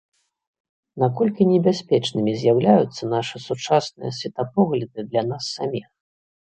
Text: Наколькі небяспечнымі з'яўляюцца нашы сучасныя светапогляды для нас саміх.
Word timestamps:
Наколькі 1.03 1.47
небяспечнымі 1.51 2.31
з'яўляюцца 2.45 3.03
нашы 3.15 3.45
сучасныя 3.47 4.11
светапогляды 4.19 4.99
для 5.15 5.29
нас 5.33 5.43
саміх. 5.57 5.87